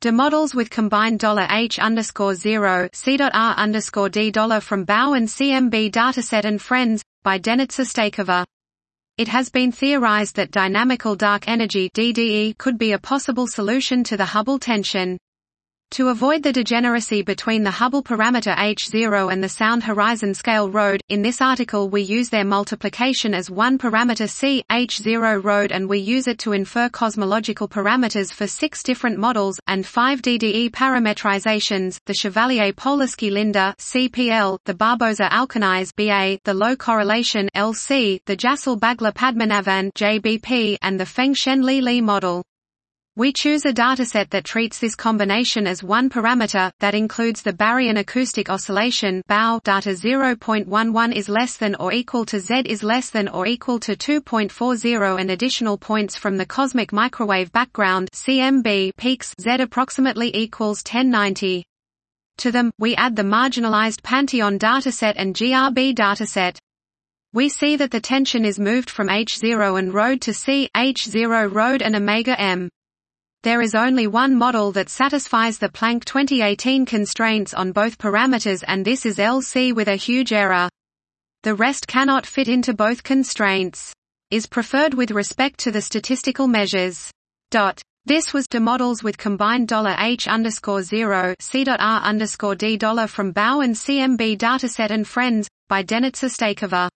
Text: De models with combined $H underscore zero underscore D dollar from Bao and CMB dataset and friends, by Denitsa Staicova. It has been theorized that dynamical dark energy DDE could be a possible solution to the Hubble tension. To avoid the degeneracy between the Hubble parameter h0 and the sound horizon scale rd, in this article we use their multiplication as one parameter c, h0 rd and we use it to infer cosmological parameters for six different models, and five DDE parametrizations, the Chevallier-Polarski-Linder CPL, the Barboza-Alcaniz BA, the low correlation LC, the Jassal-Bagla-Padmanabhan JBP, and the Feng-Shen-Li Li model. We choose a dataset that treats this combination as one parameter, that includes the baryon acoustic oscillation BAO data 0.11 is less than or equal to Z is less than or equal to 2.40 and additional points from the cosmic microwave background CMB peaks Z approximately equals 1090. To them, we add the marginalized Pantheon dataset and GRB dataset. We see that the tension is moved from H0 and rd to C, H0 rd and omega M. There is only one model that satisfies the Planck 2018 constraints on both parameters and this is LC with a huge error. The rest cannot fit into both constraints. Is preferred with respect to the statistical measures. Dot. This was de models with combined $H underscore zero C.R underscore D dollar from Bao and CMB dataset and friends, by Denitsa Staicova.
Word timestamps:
De 0.00 0.12
models 0.12 0.54
with 0.54 0.70
combined 0.70 1.24
$H 1.50 1.80
underscore 1.80 2.36
zero 2.36 2.88
underscore 3.56 4.08
D 4.08 4.30
dollar 4.30 4.60
from 4.60 4.86
Bao 4.86 5.16
and 5.16 5.26
CMB 5.26 5.90
dataset 5.90 6.44
and 6.44 6.62
friends, 6.62 7.02
by 7.24 7.36
Denitsa 7.36 7.84
Staicova. 7.84 8.44
It 9.16 9.26
has 9.26 9.50
been 9.50 9.72
theorized 9.72 10.36
that 10.36 10.52
dynamical 10.52 11.16
dark 11.16 11.48
energy 11.48 11.90
DDE 11.90 12.58
could 12.58 12.78
be 12.78 12.92
a 12.92 12.98
possible 13.00 13.48
solution 13.48 14.04
to 14.04 14.16
the 14.16 14.24
Hubble 14.24 14.60
tension. 14.60 15.18
To 15.92 16.08
avoid 16.10 16.42
the 16.42 16.52
degeneracy 16.52 17.22
between 17.22 17.64
the 17.64 17.70
Hubble 17.70 18.02
parameter 18.02 18.54
h0 18.54 19.32
and 19.32 19.42
the 19.42 19.48
sound 19.48 19.82
horizon 19.82 20.34
scale 20.34 20.68
rd, 20.68 21.00
in 21.08 21.22
this 21.22 21.40
article 21.40 21.88
we 21.88 22.02
use 22.02 22.28
their 22.28 22.44
multiplication 22.44 23.34
as 23.34 23.50
one 23.50 23.78
parameter 23.78 24.28
c, 24.28 24.62
h0 24.70 25.42
rd 25.42 25.72
and 25.72 25.88
we 25.88 25.98
use 25.98 26.28
it 26.28 26.38
to 26.40 26.52
infer 26.52 26.90
cosmological 26.90 27.68
parameters 27.68 28.32
for 28.32 28.46
six 28.46 28.82
different 28.82 29.18
models, 29.18 29.58
and 29.66 29.86
five 29.86 30.20
DDE 30.20 30.70
parametrizations, 30.70 31.98
the 32.04 32.12
Chevallier-Polarski-Linder 32.12 33.74
CPL, 33.78 34.58
the 34.66 34.74
Barboza-Alcaniz 34.74 35.96
BA, 35.96 36.38
the 36.44 36.54
low 36.54 36.76
correlation 36.76 37.48
LC, 37.56 38.20
the 38.26 38.36
Jassal-Bagla-Padmanabhan 38.36 39.92
JBP, 39.94 40.76
and 40.82 41.00
the 41.00 41.06
Feng-Shen-Li 41.06 41.80
Li 41.80 42.00
model. 42.02 42.44
We 43.18 43.32
choose 43.32 43.64
a 43.64 43.72
dataset 43.72 44.30
that 44.30 44.44
treats 44.44 44.78
this 44.78 44.94
combination 44.94 45.66
as 45.66 45.82
one 45.82 46.08
parameter, 46.08 46.70
that 46.78 46.94
includes 46.94 47.42
the 47.42 47.52
baryon 47.52 47.98
acoustic 47.98 48.48
oscillation 48.48 49.24
BAO 49.26 49.58
data 49.64 49.90
0.11 49.90 51.12
is 51.12 51.28
less 51.28 51.56
than 51.56 51.74
or 51.80 51.92
equal 51.92 52.24
to 52.26 52.38
Z 52.38 52.62
is 52.66 52.84
less 52.84 53.10
than 53.10 53.26
or 53.26 53.44
equal 53.44 53.80
to 53.80 53.96
2.40 53.96 55.20
and 55.20 55.32
additional 55.32 55.76
points 55.76 56.16
from 56.16 56.36
the 56.36 56.46
cosmic 56.46 56.92
microwave 56.92 57.50
background 57.50 58.08
CMB 58.12 58.96
peaks 58.96 59.34
Z 59.40 59.50
approximately 59.62 60.30
equals 60.36 60.84
1090. 60.86 61.64
To 62.36 62.52
them, 62.52 62.70
we 62.78 62.94
add 62.94 63.16
the 63.16 63.24
marginalized 63.24 64.04
Pantheon 64.04 64.60
dataset 64.60 65.14
and 65.16 65.34
GRB 65.34 65.92
dataset. 65.92 66.56
We 67.32 67.48
see 67.48 67.74
that 67.74 67.90
the 67.90 68.00
tension 68.00 68.44
is 68.44 68.60
moved 68.60 68.88
from 68.88 69.08
H0 69.08 69.76
and 69.76 69.92
rd 69.92 70.22
to 70.22 70.32
C, 70.32 70.70
H0 70.76 71.74
rd 71.74 71.82
and 71.82 71.96
omega 71.96 72.40
M. 72.40 72.70
There 73.44 73.62
is 73.62 73.76
only 73.76 74.08
one 74.08 74.34
model 74.34 74.72
that 74.72 74.88
satisfies 74.88 75.58
the 75.58 75.68
Planck 75.68 76.04
2018 76.04 76.84
constraints 76.84 77.54
on 77.54 77.70
both 77.70 77.96
parameters 77.96 78.64
and 78.66 78.84
this 78.84 79.06
is 79.06 79.18
LC 79.18 79.72
with 79.72 79.86
a 79.86 79.94
huge 79.94 80.32
error. 80.32 80.68
The 81.44 81.54
rest 81.54 81.86
cannot 81.86 82.26
fit 82.26 82.48
into 82.48 82.74
both 82.74 83.04
constraints. 83.04 83.92
Is 84.32 84.46
preferred 84.46 84.92
with 84.92 85.12
respect 85.12 85.60
to 85.60 85.70
the 85.70 85.80
statistical 85.80 86.48
measures. 86.48 87.12
Dot. 87.52 87.80
This 88.06 88.32
was 88.32 88.48
de 88.48 88.58
models 88.58 89.04
with 89.04 89.16
combined 89.16 89.72
$H 89.72 90.26
underscore 90.26 90.82
zero 90.82 91.34
C.R 91.38 91.78
underscore 91.78 92.56
D 92.56 92.76
dollar 92.76 93.06
from 93.06 93.32
Bao 93.32 93.64
and 93.64 93.74
CMB 93.76 94.36
dataset 94.36 94.90
and 94.90 95.06
friends, 95.06 95.46
by 95.68 95.84
Denitsa 95.84 96.28
Staicova. 96.28 96.88